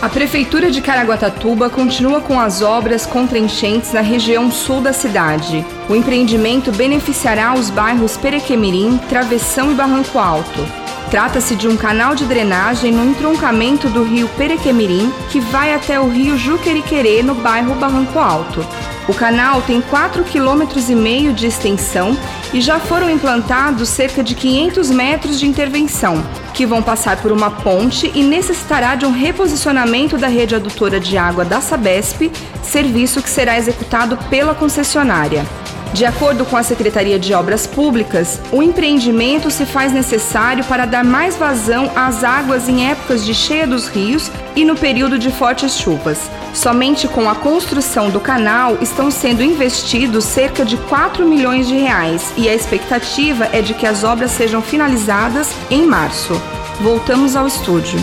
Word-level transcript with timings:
A 0.00 0.08
Prefeitura 0.08 0.70
de 0.70 0.80
Caraguatatuba 0.80 1.68
continua 1.68 2.20
com 2.20 2.38
as 2.38 2.62
obras 2.62 3.04
contra 3.04 3.40
enchentes 3.40 3.92
na 3.92 4.02
região 4.02 4.52
sul 4.52 4.80
da 4.80 4.92
cidade. 4.92 5.66
O 5.88 5.96
empreendimento 5.96 6.70
beneficiará 6.70 7.54
os 7.54 7.70
bairros 7.70 8.16
Perequemirim, 8.16 8.98
Travessão 9.08 9.72
e 9.72 9.74
Barranco 9.74 10.16
Alto. 10.16 10.64
Trata-se 11.10 11.56
de 11.56 11.66
um 11.66 11.76
canal 11.76 12.14
de 12.14 12.24
drenagem 12.24 12.92
no 12.92 13.04
entroncamento 13.04 13.88
do 13.88 14.04
rio 14.04 14.28
Perequemirim, 14.38 15.12
que 15.28 15.40
vai 15.40 15.74
até 15.74 15.98
o 15.98 16.08
rio 16.08 16.38
Juqueriquerê, 16.38 17.20
no 17.20 17.34
bairro 17.34 17.74
Barranco 17.74 18.16
Alto. 18.16 18.64
O 19.08 19.12
canal 19.12 19.60
tem 19.62 19.80
4,5 19.80 20.22
km 20.22 21.32
de 21.34 21.46
extensão 21.48 22.16
e 22.52 22.60
já 22.60 22.78
foram 22.78 23.08
implantados 23.08 23.88
cerca 23.88 24.22
de 24.22 24.34
500 24.34 24.90
metros 24.90 25.40
de 25.40 25.46
intervenção, 25.46 26.22
que 26.52 26.66
vão 26.66 26.82
passar 26.82 27.16
por 27.22 27.32
uma 27.32 27.50
ponte 27.50 28.10
e 28.14 28.22
necessitará 28.22 28.94
de 28.94 29.06
um 29.06 29.12
reposicionamento 29.12 30.18
da 30.18 30.28
rede 30.28 30.54
adutora 30.54 31.00
de 31.00 31.16
água 31.16 31.44
da 31.44 31.60
Sabesp, 31.60 32.30
serviço 32.62 33.22
que 33.22 33.30
será 33.30 33.56
executado 33.56 34.16
pela 34.28 34.54
concessionária. 34.54 35.46
De 35.92 36.06
acordo 36.06 36.46
com 36.46 36.56
a 36.56 36.62
Secretaria 36.62 37.18
de 37.18 37.34
Obras 37.34 37.66
Públicas, 37.66 38.40
o 38.50 38.62
empreendimento 38.62 39.50
se 39.50 39.66
faz 39.66 39.92
necessário 39.92 40.64
para 40.64 40.86
dar 40.86 41.04
mais 41.04 41.36
vazão 41.36 41.92
às 41.94 42.24
águas 42.24 42.66
em 42.66 42.90
épocas 42.90 43.22
de 43.26 43.34
cheia 43.34 43.66
dos 43.66 43.88
rios 43.88 44.30
e 44.56 44.64
no 44.64 44.74
período 44.74 45.18
de 45.18 45.30
fortes 45.30 45.76
chuvas. 45.76 46.30
Somente 46.54 47.06
com 47.06 47.28
a 47.28 47.34
construção 47.34 48.08
do 48.08 48.20
canal 48.20 48.78
estão 48.80 49.10
sendo 49.10 49.42
investidos 49.42 50.24
cerca 50.24 50.64
de 50.64 50.78
4 50.78 51.26
milhões 51.26 51.68
de 51.68 51.76
reais 51.76 52.32
e 52.38 52.48
a 52.48 52.54
expectativa 52.54 53.48
é 53.52 53.60
de 53.60 53.74
que 53.74 53.86
as 53.86 54.02
obras 54.02 54.30
sejam 54.30 54.62
finalizadas 54.62 55.50
em 55.70 55.86
março. 55.86 56.32
Voltamos 56.80 57.36
ao 57.36 57.46
estúdio. 57.46 58.00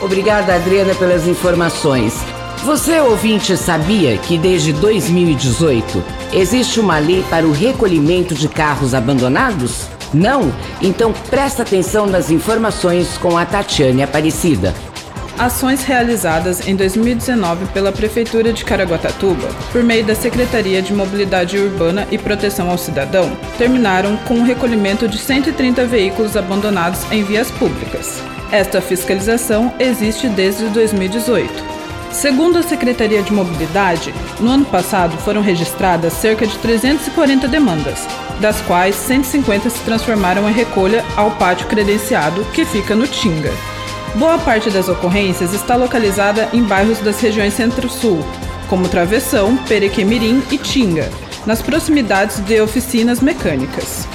Obrigada, 0.00 0.56
Adriana, 0.56 0.92
pelas 0.96 1.28
informações. 1.28 2.31
Você, 2.64 3.00
ouvinte, 3.00 3.56
sabia 3.56 4.16
que 4.18 4.38
desde 4.38 4.72
2018 4.72 6.00
existe 6.32 6.78
uma 6.78 6.96
lei 6.96 7.24
para 7.28 7.44
o 7.44 7.50
recolhimento 7.50 8.36
de 8.36 8.48
carros 8.48 8.94
abandonados? 8.94 9.88
Não? 10.14 10.54
Então 10.80 11.12
presta 11.28 11.64
atenção 11.64 12.06
nas 12.06 12.30
informações 12.30 13.18
com 13.18 13.36
a 13.36 13.44
Tatiane 13.44 14.04
Aparecida. 14.04 14.72
Ações 15.36 15.82
realizadas 15.82 16.68
em 16.68 16.76
2019 16.76 17.66
pela 17.72 17.90
Prefeitura 17.90 18.52
de 18.52 18.64
Caraguatatuba, 18.64 19.48
por 19.72 19.82
meio 19.82 20.04
da 20.04 20.14
Secretaria 20.14 20.80
de 20.80 20.94
Mobilidade 20.94 21.58
Urbana 21.58 22.06
e 22.12 22.18
Proteção 22.18 22.70
ao 22.70 22.78
Cidadão, 22.78 23.36
terminaram 23.58 24.16
com 24.18 24.34
o 24.34 24.44
recolhimento 24.44 25.08
de 25.08 25.18
130 25.18 25.84
veículos 25.86 26.36
abandonados 26.36 27.00
em 27.10 27.24
vias 27.24 27.50
públicas. 27.50 28.22
Esta 28.52 28.80
fiscalização 28.80 29.74
existe 29.80 30.28
desde 30.28 30.68
2018. 30.68 31.81
Segundo 32.12 32.58
a 32.58 32.62
Secretaria 32.62 33.22
de 33.22 33.32
Mobilidade, 33.32 34.14
no 34.38 34.50
ano 34.50 34.66
passado 34.66 35.16
foram 35.18 35.40
registradas 35.40 36.12
cerca 36.12 36.46
de 36.46 36.56
340 36.58 37.48
demandas, 37.48 38.06
das 38.38 38.60
quais 38.60 38.94
150 38.94 39.70
se 39.70 39.80
transformaram 39.80 40.48
em 40.48 40.52
recolha 40.52 41.02
ao 41.16 41.30
pátio 41.32 41.66
credenciado, 41.66 42.44
que 42.52 42.66
fica 42.66 42.94
no 42.94 43.06
Tinga. 43.06 43.50
Boa 44.16 44.38
parte 44.38 44.70
das 44.70 44.90
ocorrências 44.90 45.54
está 45.54 45.74
localizada 45.74 46.50
em 46.52 46.62
bairros 46.62 46.98
das 46.98 47.18
regiões 47.18 47.54
Centro-Sul, 47.54 48.22
como 48.68 48.88
Travessão, 48.88 49.56
Perequemirim 49.56 50.42
e 50.50 50.58
Tinga, 50.58 51.10
nas 51.46 51.62
proximidades 51.62 52.40
de 52.40 52.60
oficinas 52.60 53.20
mecânicas. 53.20 54.06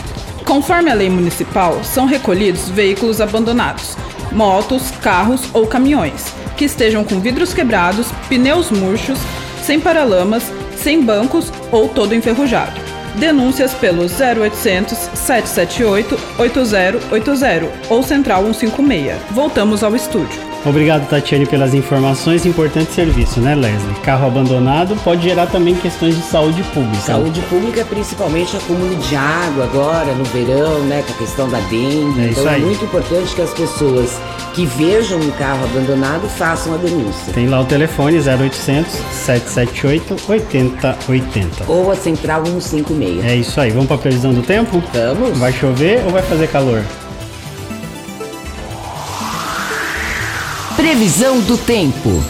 Conforme 0.45 0.91
a 0.91 0.93
lei 0.93 1.09
municipal, 1.09 1.83
são 1.83 2.05
recolhidos 2.05 2.69
veículos 2.69 3.19
abandonados, 3.19 3.97
motos, 4.31 4.91
carros 5.01 5.49
ou 5.53 5.67
caminhões, 5.67 6.33
que 6.55 6.65
estejam 6.65 7.03
com 7.03 7.19
vidros 7.19 7.53
quebrados, 7.53 8.07
pneus 8.29 8.71
murchos, 8.71 9.19
sem 9.61 9.79
paralamas, 9.79 10.43
sem 10.75 11.03
bancos 11.03 11.51
ou 11.71 11.89
todo 11.89 12.15
enferrujado. 12.15 12.86
Denúncias 13.17 13.73
pelo 13.73 14.03
0800 14.03 14.97
778 15.13 16.17
8080 16.37 17.67
ou 17.89 18.03
Central 18.03 18.43
156. 18.53 19.15
Voltamos 19.31 19.83
ao 19.83 19.95
estúdio. 19.95 20.47
Obrigado, 20.65 21.07
Tatiane, 21.07 21.45
pelas 21.45 21.73
informações. 21.73 22.45
Importante 22.45 22.91
serviço, 22.91 23.39
né, 23.39 23.55
Leslie? 23.55 23.95
Carro 24.03 24.27
abandonado 24.27 24.95
pode 25.03 25.23
gerar 25.23 25.47
também 25.47 25.75
questões 25.75 26.15
de 26.15 26.21
saúde 26.23 26.61
pública. 26.73 26.97
Saúde 27.03 27.41
pública, 27.41 27.85
principalmente 27.85 28.57
acúmulo 28.57 28.93
de 28.95 29.15
água 29.15 29.63
agora, 29.63 30.13
no 30.13 30.25
verão, 30.25 30.79
né, 30.81 31.03
com 31.07 31.13
a 31.13 31.17
questão 31.17 31.49
da 31.49 31.59
dengue. 31.61 32.19
É 32.19 32.29
então 32.31 32.49
é 32.49 32.57
muito 32.57 32.83
importante 32.83 33.33
que 33.33 33.41
as 33.41 33.53
pessoas 33.53 34.19
que 34.53 34.65
vejam 34.65 35.19
um 35.19 35.31
carro 35.31 35.63
abandonado 35.65 36.27
façam 36.27 36.73
a 36.73 36.77
denúncia. 36.77 37.31
Tem 37.33 37.47
lá 37.47 37.61
o 37.61 37.65
telefone 37.65 38.17
0800 38.17 38.91
778 38.91 40.15
8080. 40.27 41.65
Ou 41.67 41.91
a 41.91 41.95
Central 41.95 42.43
156. 42.45 43.06
É 43.23 43.35
isso 43.35 43.59
aí. 43.59 43.71
Vamos 43.71 43.87
para 43.87 43.95
a 43.95 43.99
previsão 43.99 44.33
do 44.33 44.41
tempo? 44.41 44.83
Vamos? 44.93 45.37
Vai 45.37 45.53
chover 45.53 46.03
ou 46.05 46.11
vai 46.11 46.21
fazer 46.21 46.47
calor? 46.47 46.83
Previsão 50.75 51.39
do 51.41 51.57
tempo. 51.57 52.23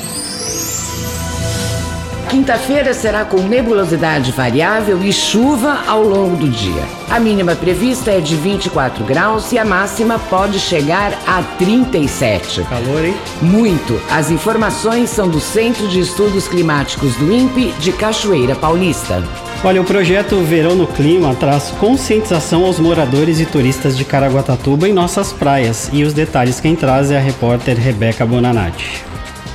Quinta-feira 2.29 2.93
será 2.93 3.23
com 3.23 3.37
nebulosidade 3.37 4.33
variável 4.33 5.01
e 5.01 5.13
chuva 5.13 5.83
ao 5.87 6.03
longo 6.03 6.35
do 6.35 6.49
dia. 6.49 6.83
A 7.09 7.21
mínima 7.21 7.55
prevista 7.55 8.11
é 8.11 8.19
de 8.19 8.35
24 8.35 9.05
graus 9.05 9.53
e 9.53 9.57
a 9.57 9.63
máxima 9.63 10.19
pode 10.29 10.59
chegar 10.59 11.13
a 11.25 11.41
37. 11.57 12.63
Calor, 12.63 13.05
hein? 13.05 13.15
Muito. 13.41 14.01
As 14.11 14.29
informações 14.29 15.09
são 15.09 15.29
do 15.29 15.39
Centro 15.39 15.87
de 15.87 16.01
Estudos 16.01 16.49
Climáticos 16.49 17.15
do 17.15 17.31
INPE 17.31 17.73
de 17.79 17.93
Cachoeira 17.93 18.55
Paulista. 18.55 19.23
Olha, 19.63 19.81
o 19.81 19.83
projeto 19.83 20.39
Verão 20.41 20.75
no 20.75 20.85
Clima 20.85 21.33
traz 21.33 21.71
conscientização 21.79 22.63
aos 22.63 22.79
moradores 22.79 23.39
e 23.39 23.45
turistas 23.45 23.97
de 23.97 24.05
Caraguatatuba 24.05 24.87
em 24.87 24.93
nossas 24.93 25.33
praias. 25.33 25.89
E 25.91 26.03
os 26.03 26.13
detalhes 26.13 26.59
quem 26.59 26.75
traz 26.75 27.09
é 27.09 27.17
a 27.17 27.19
repórter 27.19 27.75
Rebeca 27.75 28.23
Bonanati. 28.23 29.03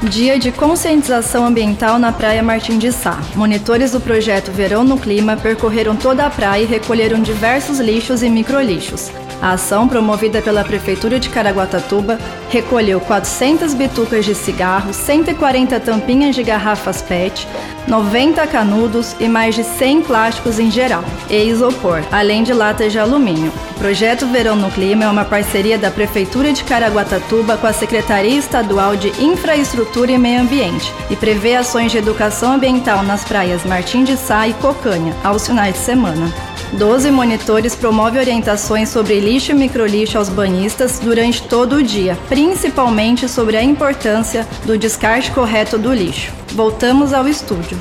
Dia 0.02 0.36
de 0.40 0.50
conscientização 0.50 1.46
ambiental 1.46 2.00
na 2.00 2.10
Praia 2.10 2.42
Martim 2.42 2.76
de 2.78 2.90
Sá. 2.90 3.20
Monitores 3.36 3.92
do 3.92 4.00
projeto 4.00 4.50
Verão 4.50 4.82
no 4.82 4.98
Clima 4.98 5.36
percorreram 5.36 5.94
toda 5.94 6.26
a 6.26 6.30
praia 6.30 6.62
e 6.64 6.66
recolheram 6.66 7.22
diversos 7.22 7.78
lixos 7.78 8.24
e 8.24 8.28
microlixos. 8.28 9.12
A 9.42 9.54
ação, 9.54 9.88
promovida 9.88 10.40
pela 10.40 10.62
Prefeitura 10.62 11.18
de 11.18 11.28
Caraguatatuba, 11.28 12.16
recolheu 12.48 13.00
400 13.00 13.74
bitucas 13.74 14.24
de 14.24 14.36
cigarro, 14.36 14.94
140 14.94 15.80
tampinhas 15.80 16.36
de 16.36 16.44
garrafas 16.44 17.02
PET, 17.02 17.48
90 17.88 18.46
canudos 18.46 19.16
e 19.18 19.28
mais 19.28 19.56
de 19.56 19.64
100 19.64 20.02
plásticos 20.02 20.60
em 20.60 20.70
geral, 20.70 21.02
e 21.28 21.42
isopor, 21.42 22.04
além 22.12 22.44
de 22.44 22.52
latas 22.52 22.92
de 22.92 23.00
alumínio. 23.00 23.52
O 23.72 23.74
projeto 23.80 24.28
Verão 24.28 24.54
no 24.54 24.70
Clima 24.70 25.02
é 25.02 25.08
uma 25.08 25.24
parceria 25.24 25.76
da 25.76 25.90
Prefeitura 25.90 26.52
de 26.52 26.62
Caraguatatuba 26.62 27.56
com 27.56 27.66
a 27.66 27.72
Secretaria 27.72 28.38
Estadual 28.38 28.94
de 28.94 29.08
Infraestrutura 29.20 30.12
e 30.12 30.18
Meio 30.18 30.42
Ambiente 30.42 30.94
e 31.10 31.16
prevê 31.16 31.56
ações 31.56 31.90
de 31.90 31.98
educação 31.98 32.52
ambiental 32.52 33.02
nas 33.02 33.24
praias 33.24 33.64
Martim 33.64 34.04
de 34.04 34.16
Sá 34.16 34.46
e 34.46 34.54
Cocanha, 34.54 35.12
aos 35.24 35.44
finais 35.44 35.74
de 35.74 35.80
semana. 35.80 36.51
Doze 36.72 37.10
monitores 37.10 37.76
promovem 37.76 38.18
orientações 38.18 38.88
sobre 38.88 39.20
lixo 39.20 39.52
e 39.52 39.54
microlixo 39.54 40.16
aos 40.16 40.30
banhistas 40.30 40.98
durante 40.98 41.42
todo 41.42 41.76
o 41.76 41.82
dia, 41.82 42.16
principalmente 42.28 43.28
sobre 43.28 43.58
a 43.58 43.62
importância 43.62 44.46
do 44.64 44.78
descarte 44.78 45.30
correto 45.32 45.76
do 45.76 45.92
lixo. 45.92 46.32
Voltamos 46.54 47.12
ao 47.12 47.28
estúdio. 47.28 47.76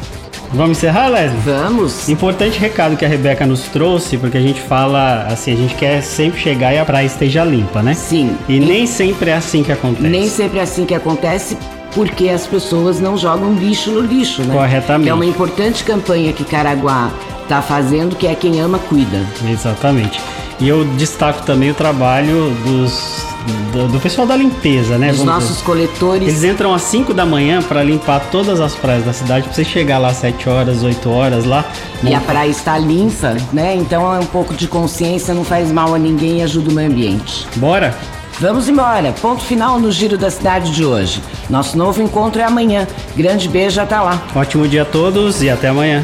Vamos 0.54 0.78
encerrar, 0.78 1.08
Leslie? 1.08 1.40
Vamos. 1.46 2.10
Importante 2.10 2.60
recado 2.60 2.98
que 2.98 3.06
a 3.06 3.08
Rebeca 3.08 3.46
nos 3.46 3.62
trouxe, 3.62 4.18
porque 4.18 4.38
a 4.38 4.42
gente 4.42 4.60
fala 4.60 5.26
assim, 5.30 5.54
a 5.54 5.56
gente 5.56 5.76
quer 5.76 6.02
sempre 6.02 6.42
chegar 6.42 6.74
e 6.74 6.78
a 6.78 6.84
praia 6.84 7.06
esteja 7.06 7.46
limpa, 7.46 7.82
né? 7.82 7.94
Sim. 7.94 8.36
E 8.50 8.60
nem 8.60 8.86
sempre 8.86 9.30
é 9.30 9.36
assim 9.36 9.64
que 9.64 9.72
acontece. 9.72 10.10
Nem 10.10 10.28
sempre 10.28 10.60
é 10.60 10.64
assim 10.64 10.86
que 10.86 10.94
acontece, 10.94 11.58
porque 11.96 12.28
as 12.28 12.46
pessoas 12.46 13.00
não 13.00 13.16
jogam 13.16 13.54
lixo 13.54 13.92
no 13.92 14.02
lixo, 14.02 14.44
né? 14.44 14.54
Corretamente. 14.54 15.06
Que 15.06 15.10
é 15.10 15.14
uma 15.14 15.26
importante 15.26 15.86
campanha 15.86 16.34
que 16.34 16.44
Caraguá 16.44 17.10
está 17.52 17.62
fazendo, 17.62 18.16
que 18.16 18.26
é 18.26 18.34
quem 18.34 18.62
ama, 18.62 18.80
cuida. 18.80 19.22
Exatamente. 19.46 20.22
E 20.58 20.70
eu 20.70 20.86
destaco 20.96 21.44
também 21.46 21.72
o 21.72 21.74
trabalho 21.74 22.56
dos, 22.64 23.26
do, 23.74 23.88
do 23.90 24.00
pessoal 24.00 24.26
da 24.26 24.36
limpeza, 24.38 24.98
né? 24.98 25.12
Os 25.12 25.24
nossos 25.24 25.50
dizer. 25.50 25.64
coletores. 25.66 26.28
Eles 26.28 26.44
entram 26.46 26.74
às 26.74 26.84
5 26.84 27.14
da 27.14 27.26
manhã 27.26 27.62
para 27.62 27.84
limpar 27.84 28.22
todas 28.32 28.62
as 28.62 28.74
praias 28.76 29.04
da 29.04 29.12
cidade, 29.12 29.46
pra 29.46 29.54
você 29.54 29.66
chegar 29.66 29.98
lá 29.98 30.10
às 30.10 30.18
7 30.18 30.48
horas, 30.48 30.82
8 30.82 31.10
horas 31.10 31.44
lá. 31.44 31.66
E 32.04 32.14
a 32.14 32.22
praia 32.22 32.50
está 32.50 32.78
limpa, 32.78 33.36
né? 33.52 33.76
Então 33.76 34.14
é 34.16 34.20
um 34.20 34.26
pouco 34.26 34.54
de 34.54 34.68
consciência, 34.68 35.34
não 35.34 35.44
faz 35.44 35.72
mal 35.72 35.94
a 35.94 36.00
ninguém 36.00 36.40
e 36.40 36.44
ajuda 36.44 36.70
o 36.70 36.74
meio 36.74 36.90
ambiente. 36.90 37.46
Bora? 37.58 37.94
Vamos 38.40 38.70
embora. 38.70 39.12
Ponto 39.12 39.44
final 39.44 39.80
no 39.80 39.92
Giro 39.92 40.18
da 40.18 40.32
Cidade 40.32 40.72
de 40.72 40.86
hoje. 40.86 41.22
Nosso 41.50 41.78
novo 41.78 42.02
encontro 42.02 42.42
é 42.42 42.46
amanhã. 42.46 42.88
Grande 43.16 43.50
beijo, 43.50 43.82
até 43.82 44.00
lá. 44.00 44.22
Ótimo 44.34 44.68
dia 44.68 44.84
a 44.84 44.86
todos 44.86 45.44
e 45.44 45.50
até 45.50 45.68
amanhã. 45.68 46.04